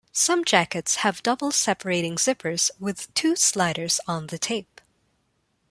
[0.13, 4.81] Some jackets have double-separating zippers with two sliders on the tape.